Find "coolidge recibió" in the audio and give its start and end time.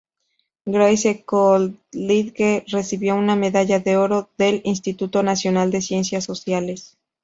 1.27-3.15